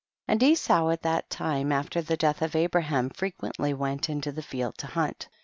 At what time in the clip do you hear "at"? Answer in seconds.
0.89-1.03